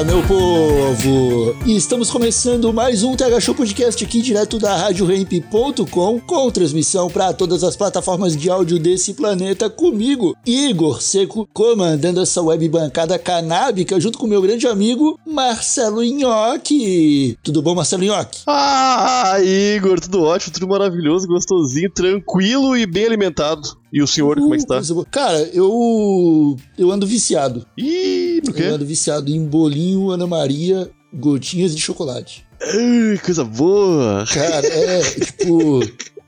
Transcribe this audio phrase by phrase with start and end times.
[0.00, 1.54] Fala, meu povo!
[1.66, 7.34] E estamos começando mais um TH Show Podcast aqui direto da RadioRamp.com com transmissão para
[7.34, 14.00] todas as plataformas de áudio desse planeta comigo, Igor Seco, comandando essa web bancada canábica
[14.00, 17.36] junto com meu grande amigo Marcelo Nhoque.
[17.42, 18.40] Tudo bom, Marcelo Nhoque?
[18.46, 23.79] Ah, Igor, tudo ótimo, tudo maravilhoso, gostosinho, tranquilo e bem alimentado.
[23.92, 24.62] E o senhor, como é que
[24.94, 25.06] boa.
[25.10, 27.66] Cara, eu eu ando viciado.
[27.76, 28.62] Ih, no Eu quê?
[28.64, 32.46] ando viciado em bolinho Ana Maria, gotinhas de chocolate.
[32.62, 34.24] Ai, coisa boa.
[34.32, 35.80] Cara, é tipo.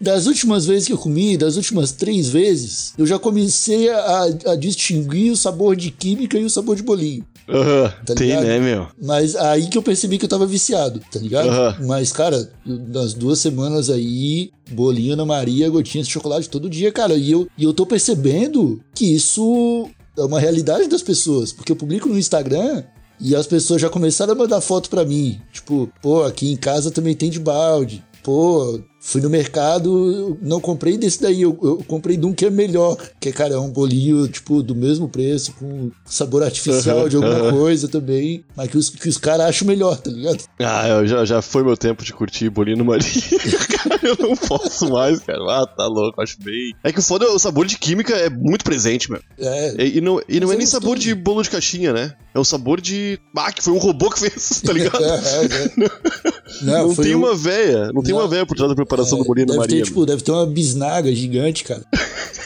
[0.03, 4.56] Das últimas vezes que eu comi, das últimas três vezes, eu já comecei a, a
[4.56, 7.25] distinguir o sabor de química e o sabor de bolinho.
[7.48, 8.89] Aham, Tá tem, né, meu?
[9.00, 11.48] Mas aí que eu percebi que eu tava viciado, tá ligado?
[11.48, 11.77] Aham.
[11.86, 17.14] Mas, cara, nas duas semanas aí, bolinho Ana Maria, gotinhas de chocolate todo dia, cara.
[17.14, 21.53] E eu, e eu tô percebendo que isso é uma realidade das pessoas.
[21.53, 22.83] Porque eu publico no Instagram
[23.20, 25.41] e as pessoas já começaram a mandar foto pra mim.
[25.53, 28.05] Tipo, pô, aqui em casa também tem de balde.
[28.23, 32.50] Pô, fui no mercado, não comprei desse daí, eu, eu comprei de um que é
[32.50, 32.97] melhor.
[33.19, 37.89] Que, cara, é um bolinho, tipo, do mesmo preço, com sabor artificial de alguma coisa
[37.89, 38.45] também.
[38.56, 40.45] Mas que os, que os caras acham melhor, tá ligado?
[40.61, 43.05] Ah, eu já, já foi meu tempo de curtir bolinho no Maria.
[43.77, 45.41] cara, eu não posso mais, cara.
[45.50, 46.73] Ah, tá louco, acho bem.
[46.84, 49.20] É que o foda é o sabor de química é muito presente, meu.
[49.39, 51.08] É, E, e não, e não é é nem sabor gostoso.
[51.08, 52.14] de bolo de caixinha, né?
[52.34, 53.19] É o sabor de.
[53.36, 55.03] Ah, que foi um robô que fez, tá ligado?
[55.05, 55.45] É, é,
[55.84, 56.33] é.
[56.62, 57.91] Não, não tem um- uma véia.
[57.95, 58.20] Não tem Não.
[58.20, 59.77] uma véia por trás da preparação do bolinho deve Maria.
[59.79, 61.83] Ter, tipo, deve ter uma bisnaga gigante, cara.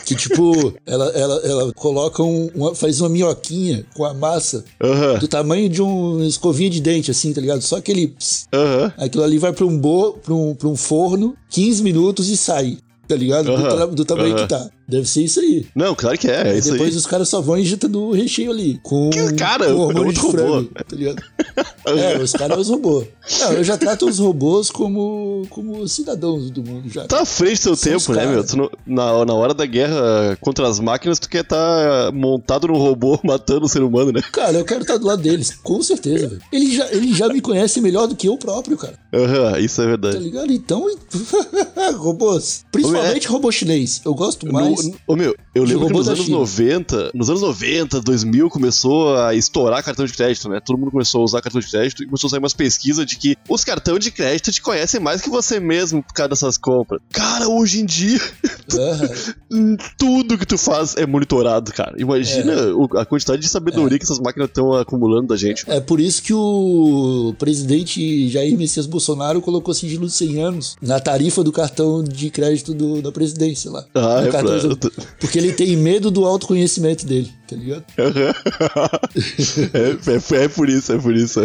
[0.04, 5.18] Que, tipo, ela, ela, ela coloca um, uma, faz uma minhoquinha com a massa Aham,
[5.18, 7.60] do tamanho de um escovinha de dente, assim, tá ligado?
[7.62, 8.08] Só aquele.
[8.08, 8.92] pss, aham.
[8.96, 12.78] aquilo ali vai pra um, bo, pra, um, pra um forno, 15 minutos e sai,
[13.08, 13.46] tá ligado?
[13.46, 14.42] Do, Aham, ta- do tamanho aham.
[14.42, 14.70] que tá.
[14.88, 15.66] Deve ser isso aí.
[15.74, 16.96] Não, claro que é, é isso depois aí.
[16.96, 18.78] os caras só vão injetando o recheio ali.
[18.82, 21.22] Com, Que cara, com é hormônio de frango, tá ligado?
[21.86, 23.06] É, os caras os robôs.
[23.38, 27.04] Não, eu já trato os robôs como, como cidadãos do mundo já.
[27.06, 28.44] Tá à frente do seu São tempo, né, meu?
[28.56, 33.16] Não- na, na hora da guerra contra as máquinas, tu quer estar montado num robô
[33.22, 34.20] matando o ser humano, né?
[34.32, 36.42] Cara, eu quero estar do lado deles, com certeza, velho.
[36.52, 38.98] Eles já, eles já me conhecem melhor do que eu próprio, cara.
[39.14, 40.18] Aham, isso é Tá verdade.
[40.18, 40.52] ligado?
[40.52, 40.86] Então,
[41.98, 42.64] robôs.
[42.72, 44.00] Principalmente robô chinês.
[44.04, 44.68] Eu gosto mais.
[44.68, 44.75] No,
[45.06, 46.38] ô, meu, eu lembro que nos anos China.
[46.38, 50.60] 90, nos anos 90, 2000, começou a estourar cartão de crédito, né?
[50.64, 53.16] Todo mundo começou a usar cartão de crédito e começou a sair umas pesquisas de
[53.16, 57.00] que os cartões de crédito te conhecem mais que você mesmo por causa dessas compras.
[57.12, 58.20] Cara, hoje em dia,
[58.72, 59.08] Aham.
[59.98, 61.94] tudo que tu faz é monitorado, cara.
[61.98, 63.00] Imagina É.
[63.00, 65.64] a quantidade de sabedoria que essas máquinas estão acumulando da gente.
[65.68, 71.00] É por isso que o presidente Jair Messias Bolsonaro colocou sigilo de 100 anos na
[71.00, 73.84] tarifa do cartão de crédito do- da presidência lá.
[73.94, 74.90] Ah, é cartão- pra...
[75.20, 77.84] Porque ele tem medo do autoconhecimento dele, tá ligado?
[79.74, 81.40] é, é, é por isso, é por isso.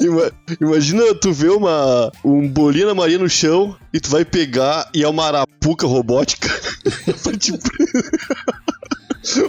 [0.00, 4.88] Ima- Imagina tu ver uma, um bolinho na Maria no chão e tu vai pegar
[4.94, 6.48] e é uma arapuca robótica.
[7.38, 7.58] tipo...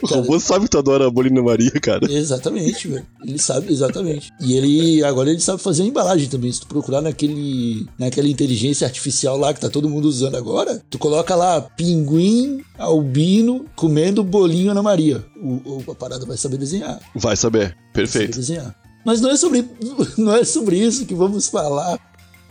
[0.01, 2.11] O robô sabe que tu adora bolinho na Maria, cara.
[2.11, 3.05] Exatamente, velho.
[3.25, 4.29] Ele sabe, exatamente.
[4.41, 6.51] E ele, agora ele sabe fazer a embalagem também.
[6.51, 10.97] Se tu procurar naquele, naquela inteligência artificial lá que tá todo mundo usando agora, tu
[10.99, 15.23] coloca lá pinguim albino comendo bolinho Ana Maria.
[15.41, 16.99] O, o- a parada vai saber desenhar.
[17.15, 17.61] Vai saber.
[17.69, 18.37] Saber Perfeito.
[18.39, 18.75] desenhar.
[19.05, 19.65] Mas não é sobre,
[20.17, 21.97] não é sobre isso que vamos falar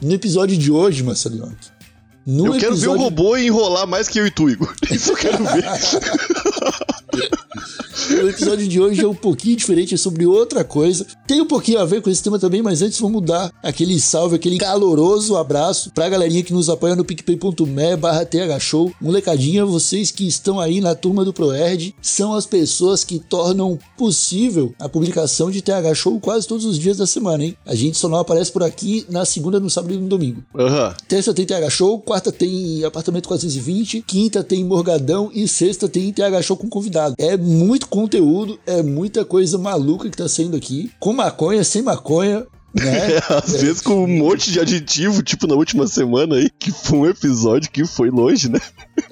[0.00, 1.54] no episódio de hoje, Marcelinho.
[2.26, 4.72] No Eu quero ver o robô enrolar mais que eu e tu, Igor.
[4.90, 5.64] Isso eu quero ver.
[8.10, 11.06] O episódio de hoje é um pouquinho diferente, é sobre outra coisa.
[11.26, 14.36] Tem um pouquinho a ver com esse tema também, mas antes vamos dar aquele salve,
[14.36, 18.92] aquele caloroso abraço pra galerinha que nos apoia no picpay.me barra thshow.
[19.00, 24.74] Molecadinha, vocês que estão aí na turma do ProErd, são as pessoas que tornam possível
[24.78, 27.56] a publicação de TH Show quase todos os dias da semana, hein?
[27.66, 30.42] A gente só não aparece por aqui na segunda, no sábado e no domingo.
[30.58, 30.94] Aham.
[31.06, 36.42] Terça tem TH Show, quarta tem Apartamento 420, quinta tem Morgadão e sexta tem TH
[36.42, 36.68] Show com
[37.00, 37.14] convidado.
[37.18, 40.90] É muito conteúdo, é muita coisa maluca que tá saindo aqui.
[40.98, 42.50] Com maconha, sem maconha, né?
[43.20, 46.98] É, às vezes com um monte de aditivo, tipo na última semana aí, que foi
[46.98, 48.60] um episódio que foi longe, né?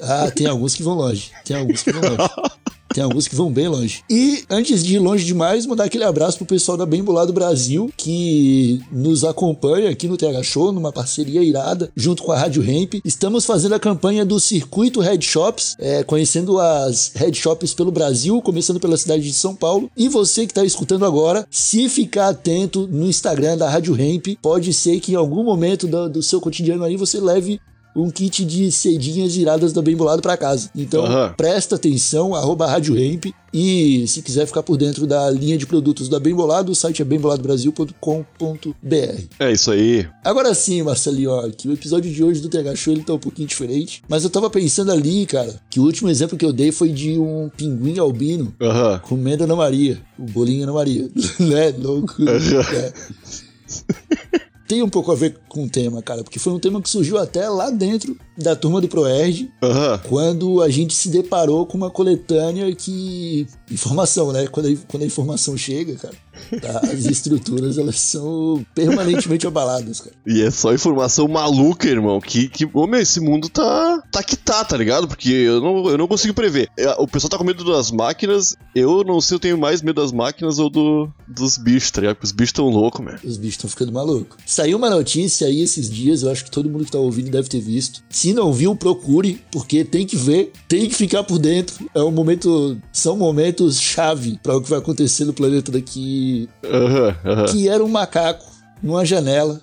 [0.01, 1.33] Ah, tem alguns que vão longe.
[1.45, 2.31] Tem alguns que vão longe.
[2.95, 4.03] Tem alguns que vão bem longe.
[4.09, 7.91] E antes de ir longe demais, mandar aquele abraço pro pessoal da Bem Bolado Brasil,
[7.97, 12.95] que nos acompanha aqui no TH Show, numa parceria irada, junto com a Rádio Ramp.
[13.05, 18.41] Estamos fazendo a campanha do Circuito Head Shops, é, conhecendo as Head Shops pelo Brasil,
[18.41, 19.91] começando pela cidade de São Paulo.
[19.97, 24.73] E você que está escutando agora, se ficar atento no Instagram da Rádio Ramp, pode
[24.73, 27.61] ser que em algum momento do, do seu cotidiano aí você leve
[28.03, 30.71] um kit de cedinhas iradas da Bem Bolado para casa.
[30.75, 31.05] Então,
[31.37, 33.27] presta atenção, arroba Rádio Ramp.
[33.53, 37.01] E se quiser ficar por dentro da linha de produtos da Bem Bolado, o site
[37.01, 39.23] é bemboladobrasil.com.br.
[39.41, 40.07] É isso aí.
[40.23, 43.49] Agora sim, Marcelinho, que o episódio de hoje do TH Show ele tá um pouquinho
[43.49, 44.03] diferente.
[44.07, 47.19] Mas eu tava pensando ali, cara, que o último exemplo que eu dei foi de
[47.19, 48.55] um pinguim albino
[49.03, 51.09] comendo Ana Maria, o bolinho Ana Maria.
[51.41, 51.75] né?
[51.79, 52.17] Louco.
[52.29, 52.93] É.
[54.69, 57.17] Tem um pouco a ver com o tema, cara, porque foi um tema que surgiu
[57.17, 59.99] até lá dentro da turma do Proerd, Aham.
[60.07, 63.47] quando a gente se deparou com uma coletânea que.
[63.71, 64.47] Informação, né?
[64.47, 66.15] Quando a, quando a informação chega, cara,
[66.61, 66.81] tá?
[66.85, 70.17] as estruturas elas são permanentemente abaladas, cara.
[70.27, 72.21] E é só informação maluca, irmão.
[72.21, 74.03] Que, que ô, meu, esse mundo tá.
[74.11, 75.09] tá que tá, tá ligado?
[75.09, 76.69] Porque eu não, eu não consigo prever.
[76.79, 78.57] É, O pessoal tá com medo das máquinas.
[78.75, 82.17] Eu não sei, eu tenho mais medo das máquinas ou do, dos bichos, tá ligado?
[82.17, 83.15] Porque os bichos tão loucos, meu.
[83.25, 84.37] Os bichos estão ficando malucos.
[84.47, 87.49] Saiu uma notícia aí esses dias, eu acho que todo mundo que tá ouvindo deve
[87.49, 88.03] ter visto.
[88.09, 91.89] Se não viu, procure, porque tem que ver, tem que ficar por dentro.
[91.95, 92.79] É um momento.
[92.93, 96.28] São momentos chave para o que vai acontecer no planeta daqui.
[96.65, 97.47] Aham, aham.
[97.47, 98.45] Que era um macaco
[98.83, 99.61] numa janela.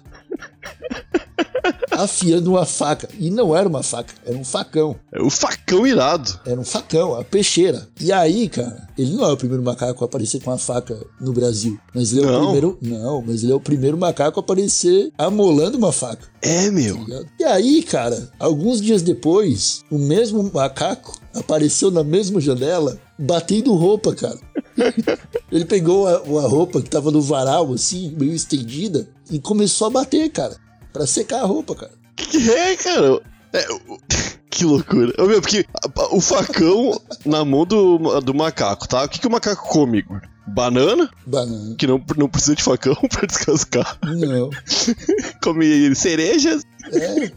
[1.91, 3.09] afiando uma faca.
[3.19, 4.95] E não era uma faca, era um facão.
[5.11, 6.39] É o facão irado.
[6.45, 7.87] Era um facão, a peixeira.
[7.99, 11.33] E aí, cara, ele não é o primeiro macaco a aparecer com uma faca no
[11.33, 11.77] Brasil.
[11.93, 12.41] Mas ele é o Não?
[12.43, 12.77] primeiro.
[12.81, 16.27] Não, mas ele é o primeiro macaco a aparecer amolando uma faca.
[16.41, 16.97] É, meu.
[16.97, 17.27] ligado?
[17.39, 24.13] E aí, cara, alguns dias depois, o mesmo macaco apareceu na mesma janela, batendo roupa,
[24.15, 24.39] cara.
[25.51, 29.89] Ele pegou a, uma roupa que tava no varal, assim, meio estendida, e começou a
[29.89, 30.55] bater, cara.
[30.95, 31.91] Pra secar a roupa, cara.
[32.15, 33.21] Que é, cara?
[33.51, 33.67] É,
[34.49, 35.13] que loucura.
[35.27, 35.65] Meu, porque
[36.11, 39.03] o facão na mão do, do macaco, tá?
[39.03, 40.21] O que, que o macaco come, Igor?
[40.47, 41.75] Banana, Banana.
[41.77, 43.97] que não, não precisa de facão pra descascar.
[44.05, 44.49] Não.
[45.43, 46.61] Come cerejas.
[46.93, 47.31] É,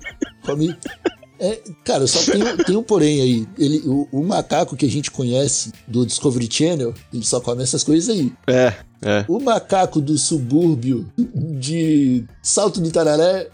[0.47, 0.77] come.
[1.41, 3.49] É, cara, só tem, um- tem um porém aí.
[3.59, 7.83] Ele, o, o macaco que a gente conhece do Discovery Channel, ele só come essas
[7.83, 8.33] coisas aí.
[8.47, 9.25] É, é.
[9.29, 11.07] O macaco do subúrbio
[11.59, 13.49] de Salto do Tararé,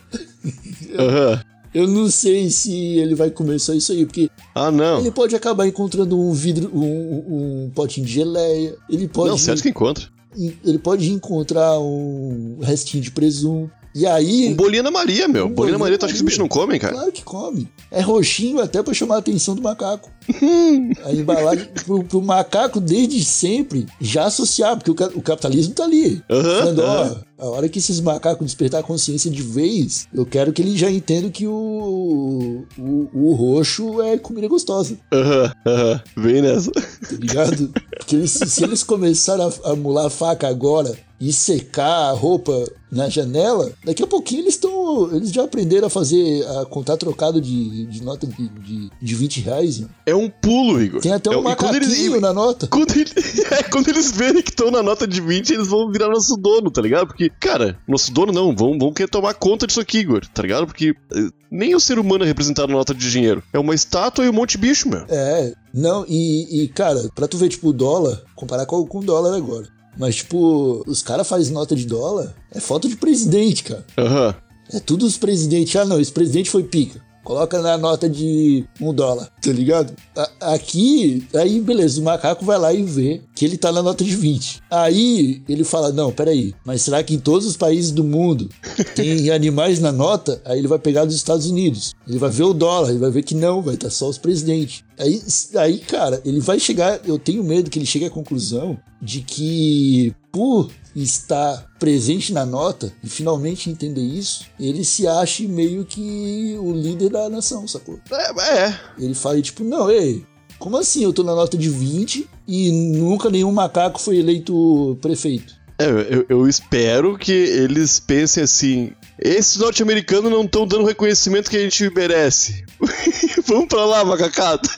[0.98, 1.42] Aham.
[1.74, 5.00] eu não sei se ele vai comer só isso aí, porque Ah, não.
[5.00, 9.62] ele pode acabar encontrando um vidro, um, um potinho de geleia, ele pode, Não, certo
[9.62, 10.04] que encontra.
[10.36, 13.72] ele pode encontrar um restinho de presunto.
[13.94, 15.46] E aí, Um bolinho na Maria, meu.
[15.46, 16.24] Um bolinho na Maria, tu acha que Maria.
[16.26, 16.94] bichos não comem, cara?
[16.94, 17.68] Claro que come.
[17.90, 20.10] É roxinho até pra chamar a atenção do macaco.
[21.04, 26.22] a embalagem pro, pro macaco desde sempre já associar, porque o, o capitalismo tá ali.
[26.28, 27.22] Aham, Falando, ó, aham.
[27.38, 30.90] a hora que esses macacos despertar a consciência de vez, eu quero que eles já
[30.90, 36.00] entendam que o, o, o roxo é comida gostosa, Aham, aham.
[36.16, 36.70] Vem nessa.
[36.72, 37.72] tá ligado?
[37.98, 42.52] Porque eles, se eles começarem a, a mular a faca agora e secar a roupa
[42.92, 45.10] na janela, daqui a pouquinho eles estão.
[45.10, 49.40] Eles já aprenderam a fazer, a contar trocado de, de nota de, de, de 20
[49.40, 49.82] reais.
[50.04, 51.00] É um pulo, Igor.
[51.00, 52.66] Tem até é, um eles, macaquinho na nota.
[52.66, 53.10] quando, ele-
[53.50, 56.70] é, quando eles verem que estão na nota de 20, eles vão virar nosso dono,
[56.70, 57.06] tá ligado?
[57.06, 60.66] Porque, cara, nosso dono não, vão, vão querer tomar conta disso aqui, Igor, tá ligado?
[60.66, 63.42] Porque eh, nem o ser humano é representado na nota de dinheiro.
[63.52, 65.04] É uma estátua e um monte de bicho, meu.
[65.08, 69.04] É, não, e, e, cara, pra tu ver, tipo, o dólar, comparar com, com o
[69.04, 69.73] dólar agora.
[69.96, 73.84] Mas, tipo, os caras fazem nota de dólar, é foto de presidente, cara.
[73.96, 74.34] Aham.
[74.72, 75.76] É tudo os presidentes.
[75.76, 77.00] Ah, não, esse presidente foi pica.
[77.24, 79.94] Coloca na nota de um dólar, tá ligado?
[80.16, 84.04] A- aqui, aí beleza, o macaco vai lá e vê que ele tá na nota
[84.04, 84.60] de 20.
[84.70, 88.48] Aí ele fala: Não, peraí, mas será que em todos os países do mundo
[88.94, 90.40] tem animais na nota?
[90.44, 91.94] Aí ele vai pegar dos Estados Unidos.
[92.06, 94.84] Ele vai ver o dólar, ele vai ver que não, vai estar só os presidentes.
[94.98, 95.20] Aí,
[95.56, 97.00] aí, cara, ele vai chegar.
[97.06, 102.92] Eu tenho medo que ele chegue à conclusão de que, por estar presente na nota
[103.04, 108.00] e finalmente entender isso, ele se ache meio que o líder da nação, sacou?
[108.10, 108.80] É, é.
[108.98, 110.26] Ele fala tipo, não, ei,
[110.58, 115.54] como assim eu tô na nota de 20 e nunca nenhum macaco foi eleito prefeito?
[115.78, 118.92] É, eu, eu espero que eles pensem assim.
[119.18, 122.64] Esses norte-americanos não estão dando o reconhecimento que a gente merece.
[123.46, 124.68] Vamos pra lá, macacada.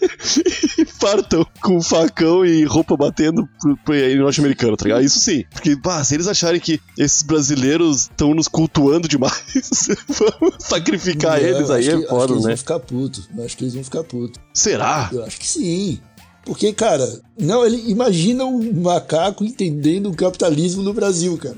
[0.78, 5.02] e partam com facão e roupa batendo pro, pro norte-americano, tá ligado?
[5.02, 5.44] Isso sim.
[5.50, 11.48] Porque, pá, se eles acharem que esses brasileiros estão nos cultuando demais, vamos sacrificar Não,
[11.48, 12.48] eles aí, acho que- é acho que foda, eles né?
[12.50, 13.28] vão ficar putos.
[13.44, 14.40] Acho que eles vão ficar putos.
[14.52, 15.08] Será?
[15.12, 15.98] Eu acho que sim.
[16.44, 21.56] Porque, cara, não, ele imagina um macaco entendendo o capitalismo no Brasil, cara.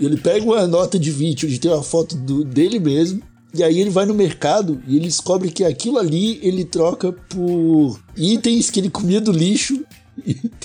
[0.00, 3.22] Ele pega uma nota de 20 onde tem uma foto do- dele mesmo,
[3.52, 7.98] e aí ele vai no mercado e ele descobre que aquilo ali ele troca por
[8.16, 9.84] itens que ele comia do lixo.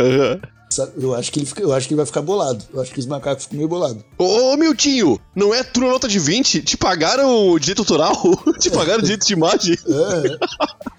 [0.00, 0.40] aham.
[0.72, 2.64] Sabe, Eu acho que ele fica, eu acho que ele vai ficar bolado.
[2.72, 4.04] Eu acho que os macacos ficam meio bolados.
[4.16, 6.62] Ô, ô, Miltinho, não é tu nota de 20?
[6.62, 8.14] Te pagaram o direito autoral?
[8.60, 9.76] Te pagaram o direito de imagem?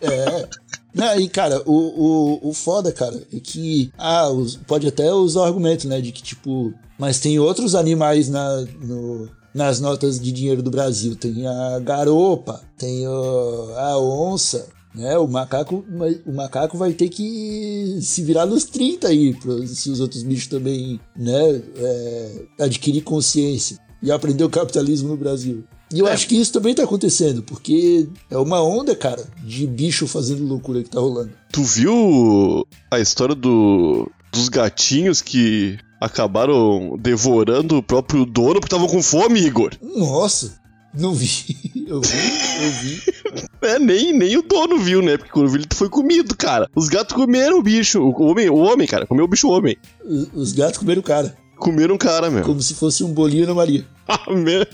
[0.02, 0.08] É.
[0.08, 0.50] é.
[0.94, 3.92] Não, e, cara, o, o, o foda, cara, é que.
[3.98, 6.02] Ah, os- pode até usar o argumento, né?
[6.02, 6.74] De que, tipo.
[7.00, 11.16] Mas tem outros animais na, no- nas notas de dinheiro do Brasil.
[11.16, 14.68] Tem a garopa, tem o- a onça.
[14.94, 15.86] Né, o macaco,
[16.26, 19.34] o macaco vai ter que se virar nos 30 aí,
[19.66, 25.64] se os outros bichos também, né, é, adquirir consciência e aprender o capitalismo no Brasil.
[25.94, 30.08] E eu acho que isso também tá acontecendo, porque é uma onda, cara, de bicho
[30.08, 31.32] fazendo loucura que tá rolando.
[31.52, 38.88] Tu viu a história do, dos gatinhos que acabaram devorando o próprio dono porque estavam
[38.88, 39.72] com fome, Igor?
[39.82, 40.54] Nossa,
[40.98, 41.30] não vi.
[41.92, 42.18] Eu vi,
[42.64, 43.02] eu vi.
[43.62, 45.18] É, nem, nem o dono viu, né?
[45.18, 46.70] Porque quando viu, ele foi comido, cara.
[46.74, 48.02] Os gatos comeram o bicho.
[48.02, 49.76] O homem, o homem cara, comeu o bicho homem.
[50.06, 52.44] Os- Os gatos comeram o cara, Comeram o cara, meu.
[52.46, 53.86] como se fosse um bolinho na Maria.
[54.08, 54.66] Ah, meu.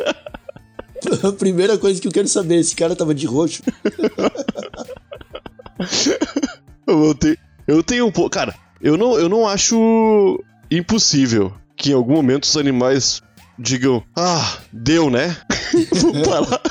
[1.23, 3.61] A primeira coisa que eu quero saber, esse cara tava de roxo.
[6.87, 7.37] Eu tenho,
[7.67, 8.29] eu tenho um pouco.
[8.29, 13.21] Cara, eu não, eu não acho impossível que em algum momento os animais
[13.59, 15.35] digam: Ah, deu, né?
[16.01, 16.61] Vamos parar.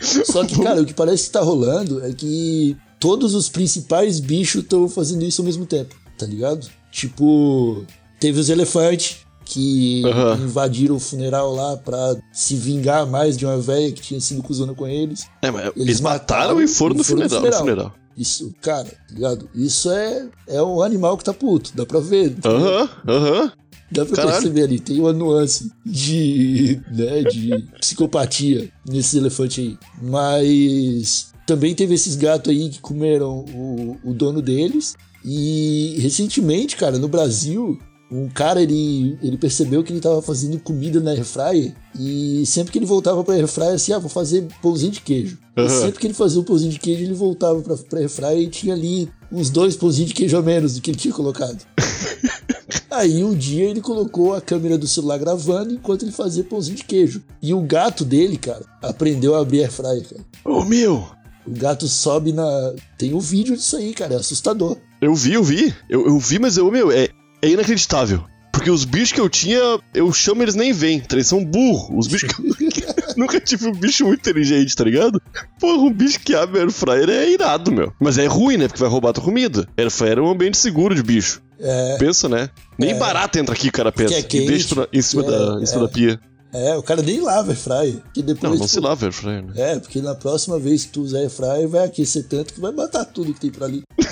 [0.00, 4.62] Só que, cara, o que parece que tá rolando é que todos os principais bichos
[4.62, 6.66] estão fazendo isso ao mesmo tempo, tá ligado?
[6.90, 7.84] Tipo,
[8.18, 9.18] teve os elefantes
[9.50, 10.36] que Aham.
[10.44, 14.74] invadiram o funeral lá pra se vingar mais de uma velha que tinha sido cuzona
[14.74, 15.26] com eles.
[15.42, 17.40] É, mas eles, Eles mataram, mataram e foram e no foram no funeral.
[17.50, 17.60] No funeral.
[17.60, 17.94] funeral.
[18.16, 19.48] Isso, cara, tá ligado?
[19.54, 22.34] Isso é, é um animal que tá puto, dá pra ver.
[22.34, 22.48] tá?
[22.50, 23.52] Aham, aham.
[23.92, 24.34] Dá pra Caralho.
[24.34, 29.78] perceber ali, tem uma nuance de, né, de psicopatia nesse elefante aí.
[30.00, 34.94] Mas também teve esses gatos aí que comeram o, o dono deles.
[35.24, 37.78] E recentemente, cara, no Brasil,
[38.10, 42.78] um cara ele, ele percebeu que ele tava fazendo comida na airfryer e sempre que
[42.78, 45.38] ele voltava pra airfryer, assim, ah, vou fazer pãozinho de queijo.
[45.56, 45.68] E Aham.
[45.68, 48.74] sempre que ele fazia o pãozinho de queijo, ele voltava pra, pra airfryer e tinha
[48.74, 51.58] ali uns dois pãozinhos de queijo a menos do que ele tinha colocado.
[52.90, 56.84] Aí um dia ele colocou a câmera do celular gravando enquanto ele fazia pãozinho de
[56.84, 57.22] queijo.
[57.40, 60.24] E o gato dele, cara, aprendeu a abrir airfryer, cara.
[60.44, 61.06] Ô, meu.
[61.46, 62.74] O gato sobe na.
[62.98, 64.76] Tem um vídeo disso aí, cara, é assustador.
[65.00, 65.74] Eu vi, eu vi.
[65.88, 67.08] Eu, eu vi, mas eu, meu, é,
[67.42, 68.24] é inacreditável.
[68.52, 69.60] Porque os bichos que eu tinha,
[69.94, 71.14] eu chamo eles nem vêm, tá?
[71.14, 72.06] eles são burros.
[72.06, 72.54] Os bichos que eu
[73.16, 75.22] nunca tive um bicho muito inteligente, tá ligado?
[75.58, 77.92] Porra, um bicho que abre air fryer é irado, meu.
[78.00, 78.66] Mas é ruim, né?
[78.66, 79.66] Porque vai roubar tua comida.
[79.78, 81.40] Air fryer é um ambiente seguro de bicho.
[81.60, 82.50] É, Pensa, né?
[82.78, 82.94] Nem É.
[82.94, 84.14] barata entra aqui, cara pensa.
[84.14, 85.86] é e deixa na- em cima, é, da, em cima é.
[85.86, 86.20] da pia.
[86.52, 88.02] é, o cara nem lava airfryer.
[88.12, 89.52] Que depois, Não, não se lava air fryer, né?
[89.56, 93.04] É, porque na próxima vez que tu usar airfryer vai aquecer tanto que vai matar
[93.04, 93.82] tudo que tem por ali.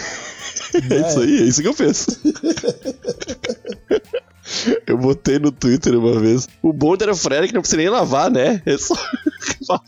[0.91, 2.07] É isso aí, é isso que eu penso.
[4.87, 6.49] Eu botei no Twitter uma vez.
[6.63, 8.63] O bom é que não precisa nem lavar, né?
[8.65, 8.95] É só.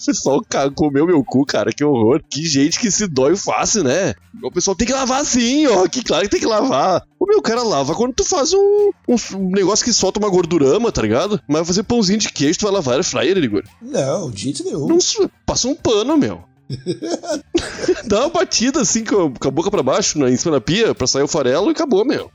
[0.09, 1.73] É só o cara comeu meu cu, cara.
[1.73, 2.23] Que horror.
[2.29, 4.15] Que gente que se dói fácil, né?
[4.43, 5.87] O pessoal tem que lavar sim, ó.
[5.89, 7.03] Que claro que tem que lavar.
[7.19, 10.93] O meu cara lava quando tu faz um, um, um negócio que solta uma gordurama,
[10.93, 11.41] tá ligado?
[11.49, 13.63] Mas fazer pãozinho de queijo, tu vai lavar Airfryer, Igor.
[13.81, 14.87] Não, de jeito nenhum.
[14.87, 14.99] Não,
[15.47, 16.43] passa um pano, meu.
[18.07, 21.07] Dá uma batida assim com a, boca pra baixo, né, em cima da pia, pra
[21.07, 22.31] sair o farelo e acabou, meu.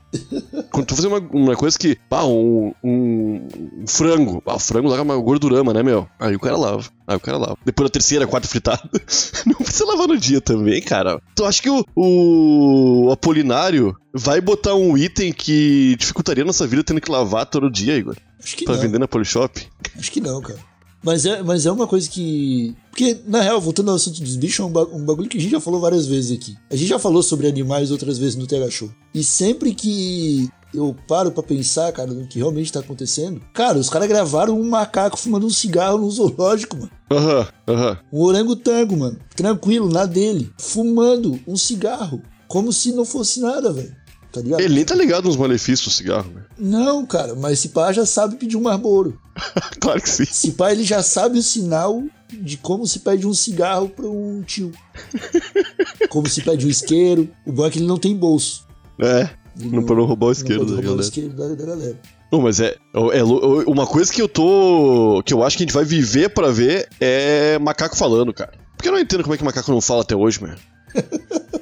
[0.70, 3.48] Quando tu fazer uma, uma coisa que, pá, um, um,
[3.80, 6.08] um frango, pá, o frango larga uma gordurama, né, meu?
[6.18, 6.84] Aí o cara lava.
[7.06, 7.56] Aí o cara lava.
[7.64, 8.82] Depois da terceira, quarta fritada.
[9.46, 11.20] Não precisa lavar no dia também, cara.
[11.34, 16.82] Tu acha que o, o Apolinário vai botar um item que dificultaria a nossa vida
[16.82, 18.16] tendo que lavar todo dia, Igor?
[18.42, 18.82] Acho que Pra não.
[18.82, 19.66] vender na Polishop?
[19.98, 20.58] Acho que não, cara.
[21.02, 22.74] Mas é, mas é uma coisa que.
[22.90, 25.40] Porque, na real, voltando ao assunto dos bichos, é um, ba- um bagulho que a
[25.40, 26.56] gente já falou várias vezes aqui.
[26.70, 28.90] A gente já falou sobre animais outras vezes no TH Show.
[29.14, 33.88] E sempre que eu paro pra pensar, cara, no que realmente tá acontecendo, cara, os
[33.88, 36.90] caras gravaram um macaco fumando um cigarro no zoológico, mano.
[37.10, 37.98] Aham, aham.
[38.12, 39.18] Um orangotango, mano.
[39.36, 40.50] Tranquilo, na dele.
[40.58, 42.20] Fumando um cigarro.
[42.48, 43.94] Como se não fosse nada, velho.
[44.36, 44.60] Tá ligado?
[44.60, 46.42] Ele nem tá ligado nos malefícios do cigarro, né?
[46.58, 49.18] Não, cara, mas esse pá já sabe pedir um Marlboro.
[49.80, 50.24] claro que sim.
[50.24, 54.42] Esse pá ele já sabe o sinal de como se pede um cigarro pra um
[54.42, 54.72] tio.
[56.10, 57.28] Como se pede um isqueiro.
[57.46, 58.66] O bom é que ele não tem bolso.
[59.00, 59.30] É.
[59.58, 61.54] Ele Não pra não roubar o não isqueiro pode da roubar o isqueiro da, da
[61.54, 61.98] galera.
[62.32, 62.76] Não, mas é,
[63.12, 65.22] é lou- Uma coisa que eu tô.
[65.24, 68.52] que eu acho que a gente vai viver pra ver é macaco falando, cara.
[68.76, 70.56] Porque eu não entendo como é que macaco não fala até hoje, mano.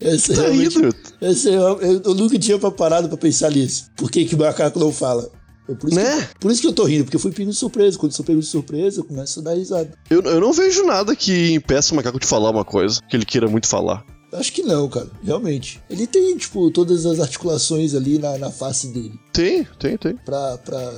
[0.00, 0.94] Essa Tá realmente- indo.
[1.20, 3.90] essa eu, eu- eu nunca tinha parado pra pensar nisso.
[3.96, 5.30] Por que, que o macaco não fala?
[5.68, 6.28] É por, isso Né?
[6.32, 7.98] que, por isso que eu tô rindo, porque eu fui pego de surpresa.
[7.98, 9.90] Quando eu sou pego de surpresa, eu começo a dar risada.
[10.08, 13.24] Eu, eu não vejo nada que impeça o macaco de falar uma coisa que ele
[13.24, 14.04] queira muito falar.
[14.32, 15.08] Acho que não, cara.
[15.24, 15.82] Realmente.
[15.88, 19.18] Ele tem, tipo, todas as articulações ali na, na face dele.
[19.32, 20.14] Tem, tem, tem.
[20.16, 20.92] Pra, pra,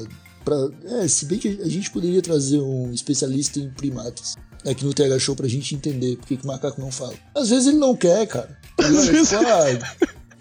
[0.44, 0.56] pra.
[1.02, 4.34] É, se bem que a gente poderia trazer um especialista em primatas
[4.66, 7.14] aqui no TH Show pra gente entender por que, que o macaco não fala.
[7.34, 8.57] Às vezes ele não quer, cara.
[8.78, 9.30] Às vezes-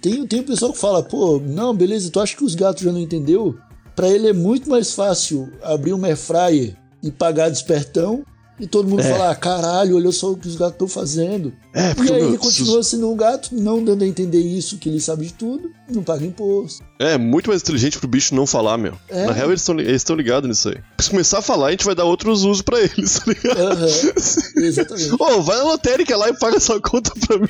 [0.01, 2.91] tem, tem o pessoal que fala, pô, não, beleza, tu acha que os gatos já
[2.91, 3.55] não entendeu?
[3.95, 8.23] Pra ele é muito mais fácil abrir um air fryer e pagar despertão
[8.59, 9.11] e todo mundo É.
[9.11, 11.51] falar, caralho, olha só o que os gatos estão fazendo.
[11.73, 14.87] É, E aí meu, ele continua sendo um gato, não dando a entender isso, que
[14.89, 16.83] ele sabe de tudo, não paga imposto.
[16.99, 18.93] É muito mais inteligente pro bicho não falar, meu.
[19.09, 19.25] É.
[19.25, 20.77] Na real, eles estão ligados nisso aí.
[20.99, 23.61] Se começar a falar, a gente vai dar outros usos pra eles, tá ligado?
[23.61, 23.87] Aham,
[24.57, 25.11] exatamente.
[25.19, 27.47] Ô, vai na lotérica lá e paga sua conta pra mim.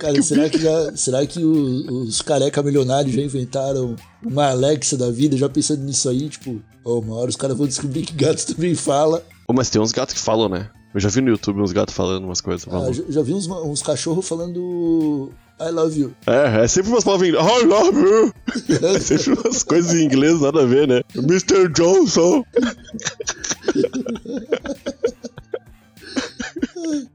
[0.00, 5.10] Cara, será que, já, será que o- os careca milionários já inventaram uma Alexa da
[5.10, 6.28] vida, já pensando nisso aí?
[6.28, 9.22] Tipo, ó, uma hora os caras vão descobrir que gato também fala.
[9.46, 10.70] Ô, mas tem uns gatos que falam, né?
[10.94, 12.66] Eu já vi no YouTube uns gatos falando umas coisas.
[12.72, 15.30] Ah, já, já vi uns, uns cachorros falando
[15.60, 16.12] I love you.
[16.26, 17.62] É, é sempre umas palavras em inglês.
[17.62, 18.32] I love you.
[18.96, 21.02] É sempre umas coisas em inglês, nada a ver, né?
[21.14, 21.68] Mr.
[21.72, 22.42] Johnson.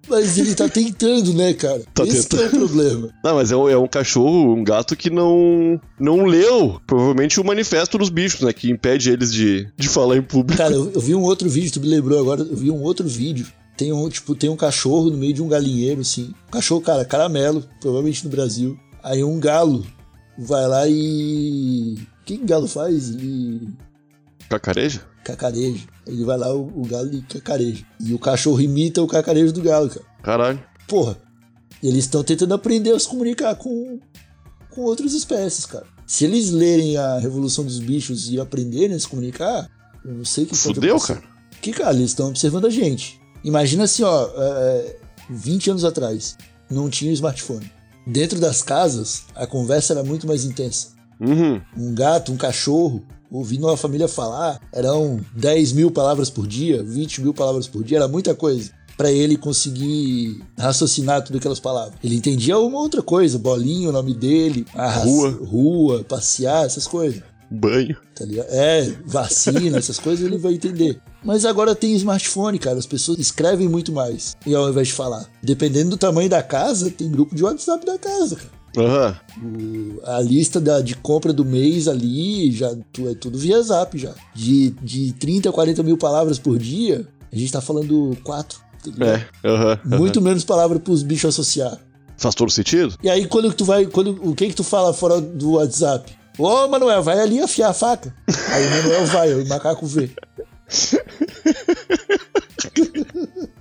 [0.07, 1.81] Mas ele tá tentando, né, cara?
[1.93, 3.09] Tá Esse que é o problema.
[3.23, 7.43] Não, mas é um, é um cachorro, um gato que não não leu, provavelmente, o
[7.43, 8.53] manifesto dos bichos, né?
[8.53, 10.57] Que impede eles de, de falar em público.
[10.57, 13.07] Cara, eu, eu vi um outro vídeo, tu me lembrou agora, eu vi um outro
[13.07, 13.47] vídeo.
[13.77, 16.33] Tem um, tipo, tem um cachorro no meio de um galinheiro, assim.
[16.47, 18.77] Um cachorro, cara, caramelo, provavelmente no Brasil.
[19.03, 19.85] Aí um galo
[20.37, 21.95] vai lá e.
[22.21, 23.09] O que, que galo faz?
[23.09, 23.44] Ele
[24.49, 25.01] Cacareja?
[25.25, 25.83] cacareja.
[26.05, 27.83] Ele vai lá, o, o galo e cacareja.
[27.99, 30.05] E o cachorro imita o cacarejo do galo, cara.
[30.21, 30.63] Caralho.
[30.87, 31.17] Porra,
[31.81, 33.99] eles estão tentando aprender a se comunicar com,
[34.69, 35.85] com outras espécies, cara.
[36.05, 39.67] Se eles lerem a Revolução dos Bichos e aprenderem a se comunicar,
[40.05, 41.23] eu não sei o que Fudeu, cara.
[41.61, 43.19] Que, cara, eles estão observando a gente.
[43.43, 44.97] Imagina assim, ó, é,
[45.29, 46.37] 20 anos atrás,
[46.69, 47.71] não tinha smartphone.
[48.05, 50.89] Dentro das casas, a conversa era muito mais intensa.
[51.19, 51.59] Uhum.
[51.75, 57.21] Um gato, um cachorro, ouvindo uma família falar, eram 10 mil palavras por dia, 20
[57.21, 58.71] mil palavras por dia, era muita coisa.
[58.97, 61.95] Pra ele conseguir raciocinar tudo aquelas palavras.
[62.01, 65.31] Ele entendia uma outra coisa, bolinha, o nome dele, a Rua.
[65.31, 67.21] rua, passear, essas coisas.
[67.51, 67.95] Banho.
[68.15, 68.25] Tá?
[68.49, 70.99] É, vacina, essas coisas ele vai entender.
[71.23, 72.77] Mas agora tem smartphone, cara.
[72.77, 74.35] As pessoas escrevem muito mais.
[74.45, 75.25] E ao invés de falar.
[75.41, 78.54] Dependendo do tamanho da casa, tem grupo de WhatsApp da casa, cara.
[78.77, 79.15] Aham.
[79.43, 83.97] O- a lista da- de compra do mês ali, já tu- é tudo via zap
[83.97, 84.13] já.
[84.33, 88.59] De, de 30 a 40 mil palavras por dia, a gente tá falando 4.
[88.99, 89.25] É.
[89.47, 89.79] Aham.
[89.85, 89.97] aham.
[89.97, 91.77] Muito menos palavras pros bichos associar.
[92.17, 92.95] Faz todo sentido?
[93.03, 93.85] E aí quando que tu vai.
[93.87, 96.13] Quando, o que que tu fala fora do WhatsApp?
[96.37, 98.13] Ô, Manuel, vai ali afiar a faca.
[98.51, 100.09] Aí o Manuel vai, o macaco vê.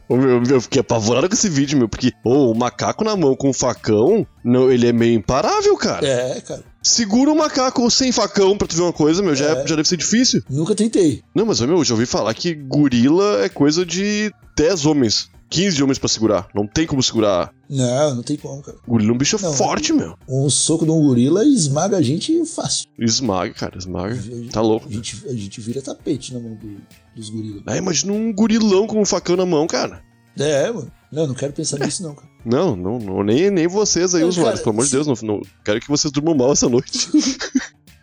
[0.09, 3.51] Meu, eu fiquei apavorado com esse vídeo, meu, porque ô, o macaco na mão com
[3.51, 6.07] o facão, não, ele é meio imparável, cara.
[6.07, 6.63] É, cara.
[6.83, 9.67] Segura o macaco sem facão pra tu ver uma coisa, meu, já, É.
[9.67, 10.43] já deve ser difícil.
[10.51, 11.23] Nunca tentei.
[11.35, 15.83] Não, mas, meu, eu já ouvi falar que gorila é coisa de 10 homens, 15
[15.83, 16.49] homens pra segurar.
[16.55, 17.53] Não tem como segurar.
[17.69, 18.77] Não, não tem como, cara.
[18.87, 19.53] Gorila é um bicho Não.
[19.53, 20.17] forte, meu.
[20.29, 22.89] Um soco de um gorila esmaga a gente fácil.
[22.99, 24.19] Esmaga, cara, esmaga.
[24.53, 24.89] Tá louco.
[24.89, 26.77] A gente, a gente vira tapete na mão do-
[27.15, 27.63] dos gorilas.
[27.67, 30.03] Ah, imagina um gorilão com um facão na mão, cara.
[30.39, 30.91] É, mano.
[31.13, 32.29] Não, não quero pensar nisso, não, cara.
[32.45, 35.15] Não, não, não nem, nem vocês aí, Não, usuários, cara, pelo amor de Deus, não,
[35.23, 37.09] não quero que vocês durmam mal essa noite.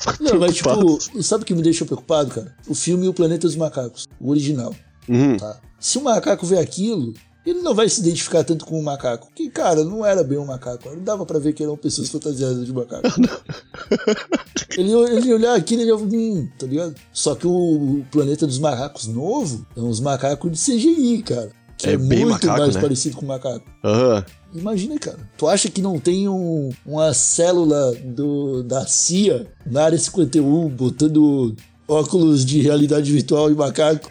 [0.19, 2.55] Não, mas tipo, sabe o que me deixa preocupado, cara?
[2.67, 4.73] O filme O Planeta dos Macacos, o original,
[5.07, 5.37] Uhum.
[5.37, 5.59] tá?
[5.79, 7.13] Se o macaco vê aquilo,
[7.45, 9.29] ele não vai se identificar tanto com o macaco.
[9.35, 10.89] Que, cara, não era bem um macaco.
[10.89, 13.07] Não dava pra ver que eram pessoas fantasiadas de macaco.
[14.77, 16.95] ele, ele olhar aquilo e ele ia, hum, tá ligado?
[17.11, 21.51] Só que o Planeta dos Macacos novo é uns macacos de CGI, cara.
[21.77, 22.81] Que É é, bem muito macaco, mais né?
[22.81, 23.65] parecido com macaco.
[23.83, 24.23] Aham.
[24.53, 25.17] Imagina, cara.
[25.37, 31.55] Tu acha que não tem um- uma célula do, da CIA na área 51 botando
[31.87, 34.09] óculos de realidade virtual em macaco?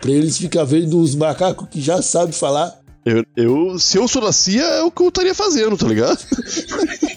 [0.00, 2.78] Pra eles ficar vendo os macacos que já sabem falar?
[3.04, 6.18] Eu, eu, se eu sou da CIA, é o que eu estaria fazendo, tá ligado?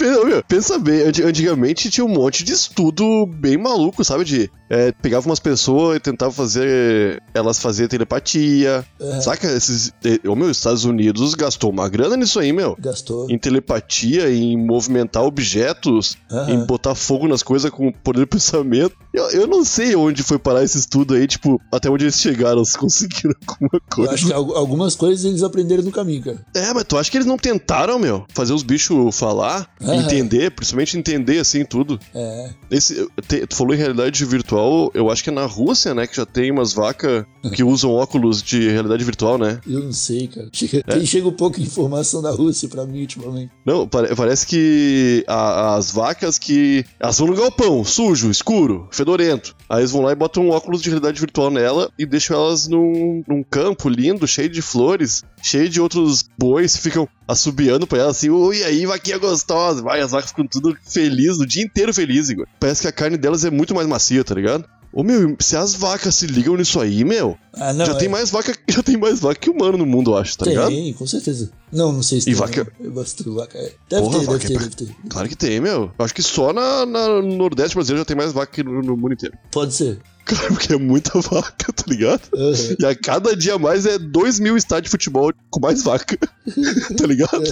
[0.00, 4.24] Meu, pensa bem, anti- antigamente tinha um monte de estudo bem maluco, sabe?
[4.24, 8.84] De é, pegava umas pessoas e tentava fazer elas fazer telepatia.
[9.00, 9.20] É.
[9.20, 9.50] Saca?
[9.52, 9.92] Esses.
[10.26, 12.76] Ô, meu, Estados Unidos gastou uma grana nisso aí, meu.
[12.78, 13.28] Gastou.
[13.30, 16.50] Em telepatia, em movimentar objetos, Aham.
[16.52, 18.94] em botar fogo nas coisas com poder de pensamento.
[19.12, 22.64] Eu, eu não sei onde foi parar esse estudo aí, tipo, até onde eles chegaram,
[22.64, 24.12] se conseguiram alguma Eu coisa.
[24.14, 26.38] acho que al- algumas coisas eles aprenderam no caminho, cara.
[26.54, 28.24] É, mas tu acha que eles não tentaram, meu?
[28.32, 30.02] Fazer os bichos falar, Aham.
[30.04, 31.98] entender, principalmente entender assim tudo.
[32.14, 32.50] É.
[32.70, 36.16] Esse, te- tu falou em realidade virtual, eu acho que é na Rússia, né, que
[36.16, 37.24] já tem umas vacas
[37.54, 39.60] que usam óculos de realidade virtual, né?
[39.66, 40.48] Eu não sei, cara.
[40.52, 40.92] Chega, É.
[40.94, 43.50] tem- chega um pouco de informação da Rússia pra mim ultimamente.
[43.64, 46.84] Não, pare- parece que a- as vacas que.
[46.98, 49.54] Elas vão no galpão, sujo, escuro, fedorento.
[49.68, 52.66] Aí eles vão lá e botam um óculos de realidade virtual nela e deixam elas
[52.68, 57.98] num, num campo lindo, cheio de flores, cheio de outros bois que ficam assobiando pra
[57.98, 59.82] elas assim, ui, aí, vaquinha gostosa.
[59.82, 62.46] Vai, as vacas ficam tudo felizes, o dia inteiro felizes, Igor.
[62.58, 64.64] Parece que a carne delas é muito mais macia, tá ligado?
[64.92, 67.86] Ô meu, se as vacas se ligam nisso aí, meu, Ah, não.
[67.86, 70.36] já é- tem mais vaca, já tem mais vaca que humano no mundo, eu acho,
[70.36, 70.68] tá ligado?
[70.70, 71.48] Tem, com certeza.
[71.72, 72.40] Não, não sei se E tem.
[72.40, 72.66] vaca-.
[72.80, 73.56] Eu gosto de vaca.
[73.56, 73.72] é.
[73.88, 74.96] Deve Porra, ter, vaca deve é ter, deve ter.
[75.08, 75.92] Claro que tem, meu.
[75.96, 78.82] Eu acho que só na, na- no Nordeste brasileiro já tem mais vaca que no,
[78.82, 79.36] no mundo inteiro.
[79.52, 80.00] Pode ser.
[80.30, 82.22] Cara, porque é muita vaca, tá ligado?
[82.34, 82.76] Aham.
[82.78, 86.16] E a cada dia mais é 2 mil estádios de futebol com mais vaca.
[86.96, 87.44] tá ligado?
[87.44, 87.48] É,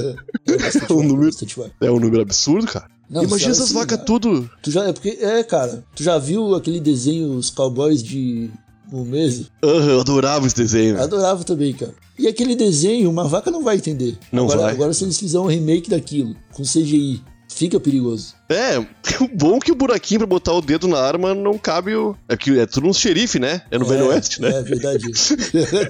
[0.53, 1.37] é Um vaca, número-.
[1.81, 2.87] É um número absurdo, cara.
[3.11, 4.49] Não, Imagina essas se vacas tudo.
[4.63, 8.51] Tu já, é porque, é, cara, tu já viu aquele desenho, os cowboys de
[8.93, 9.47] um mês?
[9.65, 11.01] Aham, eu adorava esse desenho.
[11.01, 11.95] Adorava também, cara.
[12.19, 14.19] E aquele desenho, uma vaca não vai entender.
[14.31, 14.73] Não agora, vai.
[14.73, 17.23] Agora, se eles fizerem um remake daquilo, com CGI,
[17.59, 18.35] fica perigoso.
[18.49, 18.79] É,
[19.21, 22.17] o bom é que o buraquinho pra botar o dedo na arma não cabe o.
[22.29, 23.63] É que é tudo um xerife, né?
[23.71, 24.51] É no Velho é, Oeste, né?
[24.51, 25.05] É verdade.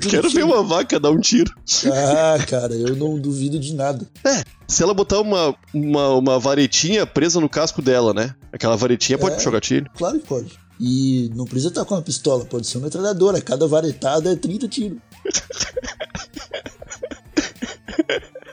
[0.01, 1.55] Tudo Quero ver uma vaca dar um tiro.
[1.93, 4.07] Ah, cara, eu não duvido de nada.
[4.67, 8.35] Se ela botar uma, uma, uma varetinha presa no casco dela, né?
[8.53, 9.37] Aquela varetinha pode É.
[9.37, 9.91] puxar o gatilho.
[9.97, 10.59] Claro que pode.
[10.81, 13.41] E não precisa estar com uma pistola, pode ser uma metralhadora.
[13.41, 14.99] Cada varetada é 30 tiros.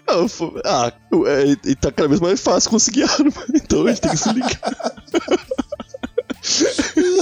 [0.08, 0.94] Ah, fo- Ah,
[1.28, 4.34] é, e tá cada vez mais fácil conseguir arma, então a gente tem que se
[4.34, 4.62] ligar.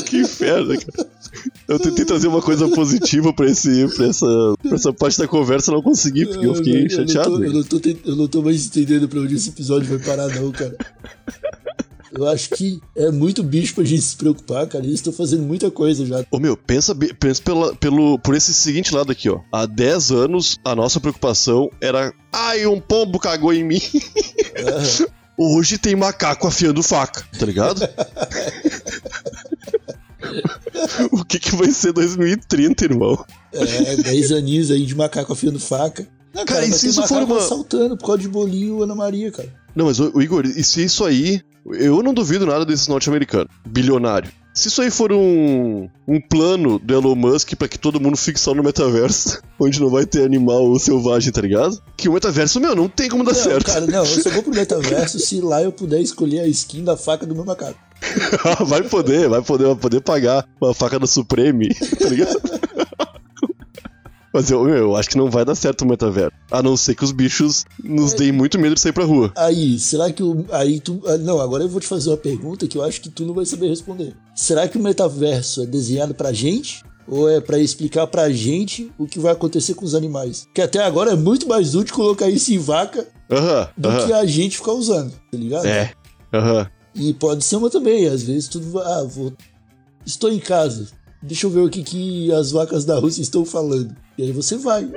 [0.06, 1.10] que inferno, cara.
[1.68, 4.26] Eu tentei trazer uma coisa positiva pra, esse, pra, essa,
[4.62, 7.32] pra essa parte da conversa não consegui, porque eu fiquei não chateado.
[7.32, 7.48] tô- né?
[7.48, 10.52] eu, não tô, eu não tô mais entendendo pra onde esse episódio vai parar, não,
[10.52, 10.76] cara.
[12.16, 14.84] Eu acho que é muito bicho pra gente se preocupar, cara.
[14.84, 16.24] Eles estão fazendo muita coisa já.
[16.30, 19.40] Ô meu, pensa, pensa pela, pelo, por esse seguinte lado aqui, ó.
[19.52, 22.14] Há 10 anos, a nossa preocupação era.
[22.32, 23.82] Ai, um pombo cagou em mim.
[24.58, 27.82] Ah, Hoje tem macaco afiando faca, tá ligado?
[31.12, 33.24] o que, que vai ser 2030, irmão?
[33.52, 36.08] É, 10 aninhos aí de macaco afiando faca.
[36.34, 39.32] Não, Cara, cara, e se isso for uma- assaltando por causa de bolinho Ana Maria,
[39.32, 39.54] cara.
[39.76, 41.42] Não, mas o Igor, e se isso aí.
[41.66, 44.30] Eu não duvido nada desses norte-americanos, bilionário.
[44.54, 48.40] Se isso aí for um, um plano do Elon Musk pra que todo mundo fique
[48.40, 51.82] só no metaverso, onde não vai ter animal selvagem, tá ligado?
[51.98, 53.66] Que o metaverso, meu, não tem como dar Não, certo.
[53.66, 56.96] cara, não, eu só vou pro metaverso se lá eu puder escolher a skin da
[56.96, 57.80] faca do meu macaco.
[58.68, 62.40] vai poder, vai poder, vai poder pagar uma faca da Supreme, tá ligado?
[64.34, 66.32] Mas eu, eu acho que não vai dar certo o metaverso.
[66.50, 69.32] A não ser que os bichos nos deem muito medo de sair pra rua.
[69.38, 70.44] Aí, será que o.
[70.52, 71.02] Aí tu.
[71.06, 73.34] ah, Não, agora eu vou te fazer uma pergunta que eu acho que tu não
[73.36, 74.16] vai saber responder.
[74.36, 76.84] Será que o metaverso é desenhado pra gente?
[77.08, 80.48] Ou é pra explicar pra gente o que vai acontecer com os animais?
[80.54, 84.08] Que até agora é muito mais útil colocar isso em vaca Aham, do aham.
[84.08, 85.66] que a gente ficar usando, tá ligado?
[85.66, 85.92] É,
[86.34, 86.66] aham.
[86.96, 88.84] E pode ser uma também, às vezes tu vai.
[88.86, 89.34] Ah, vou.
[90.06, 90.88] Estou em casa.
[91.22, 93.94] Deixa eu ver o que, que as vacas da Rússia estão falando.
[94.18, 94.90] E aí você vai.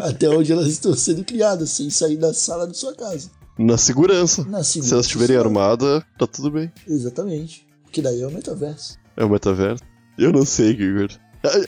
[0.00, 3.30] Até onde elas estão sendo criadas, sem sair da sala da sua casa.
[3.58, 4.44] Na segurança.
[4.44, 6.72] Na Se segurança elas estiverem armadas, tá tudo bem.
[6.86, 7.66] Exatamente.
[7.82, 8.96] Porque daí é o metaverso.
[9.16, 9.82] É o metaverso.
[10.16, 11.08] Eu não sei, Igor.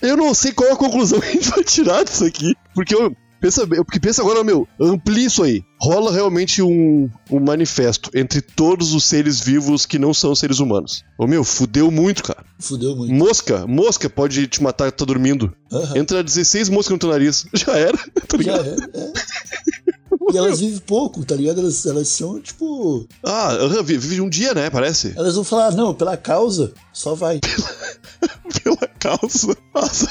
[0.02, 2.54] Eu não sei qual a conclusão que a gente vai tirar disso aqui.
[2.74, 3.14] Porque eu.
[3.40, 5.62] Pensa bem, porque pensa agora, meu, amplia isso aí.
[5.80, 11.02] Rola realmente um, um manifesto entre todos os seres vivos que não são seres humanos.
[11.18, 12.44] Ô meu, fudeu muito, cara.
[12.58, 13.14] Fudeu muito.
[13.14, 15.54] Mosca, mosca pode te matar que tá dormindo.
[15.72, 15.96] Aham.
[15.96, 17.46] Entra 16 moscas no teu nariz.
[17.54, 18.68] Já era, tá Já ligado?
[18.68, 19.12] é,
[20.32, 21.60] E elas vivem pouco, tá ligado?
[21.60, 23.06] Elas, elas são, tipo.
[23.24, 23.52] Ah,
[23.82, 24.68] vive um dia, né?
[24.68, 25.14] Parece.
[25.16, 27.40] Elas vão falar, não, pela causa, só vai.
[28.62, 29.56] Pela causa.
[29.74, 30.06] Nossa.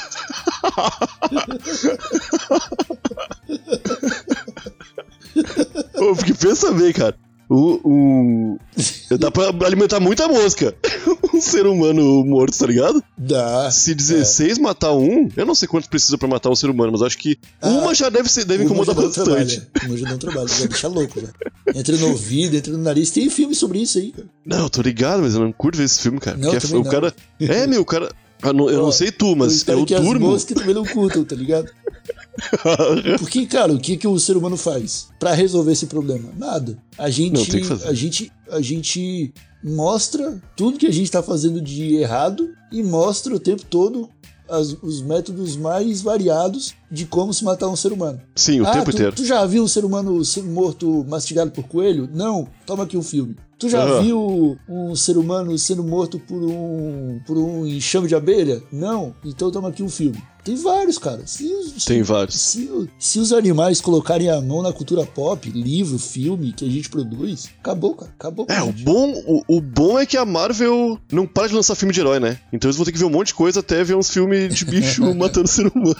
[5.94, 7.16] Ô, Porque pensa bem, cara.
[7.52, 8.58] O, o-
[9.18, 10.72] Dá pra alimentar muita mosca.
[11.34, 13.02] um ser humano morto, tá ligado?
[13.18, 13.68] Dá.
[13.72, 17.00] Se 16 matar um, eu não sei quantos precisa pra matar um ser humano, mas
[17.00, 19.24] eu acho que uma já deve, ser, deve incomodar já bastante.
[19.24, 21.32] trabalho, Uma já dá um trabalho, vai deixar louco, velho.
[21.74, 23.10] Entra no ouvido, entra no nariz.
[23.10, 24.28] Tem filme sobre isso aí, cara.
[24.46, 26.36] Não, eu tô ligado, mas eu não curto ver esse filme, cara.
[26.36, 26.90] Não, Porque é- o não.
[26.90, 27.12] cara.
[27.40, 28.10] É, meu, o cara.
[28.42, 30.28] Ah, não- eu não sei tu, mas espero eu que as durmo.
[30.30, 31.68] moscas também não curtam, tá ligado?
[33.18, 36.28] Porque, cara, o que, que o ser humano faz pra resolver esse problema?
[36.36, 36.78] Nada.
[36.98, 37.88] A Não, gente, fazer.
[37.88, 43.34] a gente, a gente mostra tudo que a gente tá fazendo de errado e mostra
[43.34, 44.08] o tempo todo
[44.48, 48.20] as- os métodos mais variados de como se matar um ser humano.
[48.34, 49.12] Sim, o ah, tempo tu, inteiro.
[49.14, 52.08] tu já viu um ser humano sendo morto mastigado por coelho?
[52.12, 52.48] Não.
[52.66, 53.36] Toma aqui um filme.
[53.58, 54.02] Tu já Aham.
[54.02, 58.60] viu um ser humano sendo morto por um por um enxame de abelha?
[58.72, 59.14] Não.
[59.24, 60.20] Então toma aqui um filme.
[60.44, 61.22] Tem vários, cara.
[61.26, 62.40] Se, os- Tem vários.
[62.40, 66.88] Se, se os animais colocarem a mão na cultura pop, livro, filme que a gente
[66.88, 68.10] produz, acabou, cara.
[68.18, 68.46] Acabou.
[68.48, 71.92] É, o bom, o, o bom é que a Marvel não para de lançar filme
[71.92, 72.38] de herói, né?
[72.52, 74.64] Então eles vão ter que ver um monte de coisa até ver uns filmes de
[74.64, 75.96] bicho matando ser humano.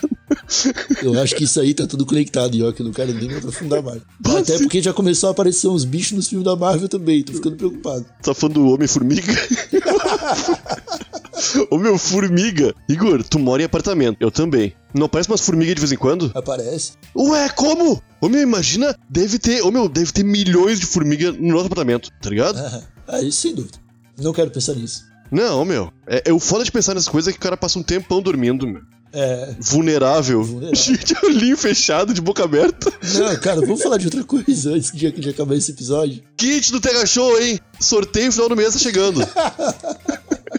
[1.03, 3.29] Eu acho que isso aí tá tudo conectado, e ó, que eu não quero nem
[3.29, 4.00] me aprofundar mais.
[4.22, 4.62] Pode Até ser.
[4.64, 8.07] porque já começou a aparecer uns bichos nos filmes da Marvel também, tô ficando preocupado.
[8.22, 9.33] Tá falando do Homem-Formiga?
[11.70, 12.74] Ô meu, formiga.
[12.88, 14.16] Igor, tu mora em apartamento.
[14.20, 14.74] Eu também.
[14.92, 16.31] Não aparece umas formigas de vez em quando?
[16.35, 16.92] Aparece.
[17.16, 18.03] Ué, como?
[18.20, 19.62] Ô meu, imagina, deve ter.
[19.62, 22.59] Ô meu, deve ter milhões de formigas no nosso apartamento, tá ligado?
[23.07, 23.79] Ah, isso sem dúvida.
[24.18, 25.05] Não quero pensar nisso.
[25.31, 25.92] Não, meu.
[26.07, 28.20] É, é o foda de pensar nessas coisas é que o cara passa um tempão
[28.20, 28.83] dormindo, meu.
[29.12, 29.55] É.
[29.59, 30.42] Vulnerável.
[30.72, 32.92] De olhinho fechado, de boca aberta.
[33.14, 36.22] Não, cara, vamos falar de outra coisa antes de, de acabar esse episódio.
[36.37, 37.59] Kit do Terra Show, hein?
[37.81, 39.20] Sorteio final do mês tá chegando.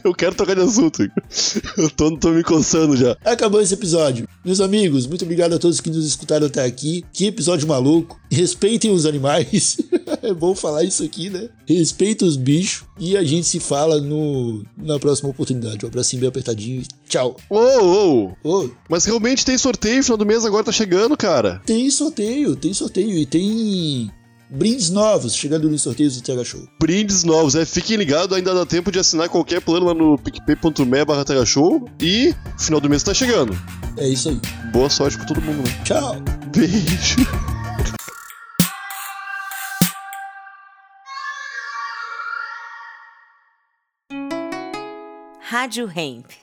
[0.03, 1.03] Eu quero trocar de assunto.
[1.77, 3.17] Eu tô, tô me coçando já.
[3.23, 4.27] Acabou esse episódio.
[4.43, 7.03] Meus amigos, muito obrigado a todos que nos escutaram até aqui.
[7.13, 8.19] Que episódio maluco.
[8.31, 9.77] Respeitem os animais.
[10.21, 11.49] é bom falar isso aqui, né?
[11.67, 12.83] Respeitem os bichos.
[12.99, 15.85] E a gente se fala no, na próxima oportunidade.
[15.85, 16.83] Um abracinho bem apertadinho.
[17.07, 17.35] Tchau.
[17.49, 18.69] Ô, ô.
[18.89, 21.61] Mas realmente tem sorteio final do mês agora tá chegando, cara.
[21.65, 23.17] tem sorteio, tem sorteio.
[23.17, 24.11] E tem
[24.51, 26.67] brindes novos chegando nos sorteios do TH Show.
[26.79, 27.65] Brindes novos, é.
[27.65, 31.87] Fiquem ligados, ainda dá tempo de assinar qualquer plano lá no picpay.me barra Show.
[32.01, 33.57] E final do mês tá chegando.
[33.97, 34.39] É isso aí.
[34.71, 35.81] Boa sorte pra todo mundo, né?
[35.83, 36.17] Tchau.
[36.53, 37.15] Beijo.
[45.39, 46.40] Rádio Hemp.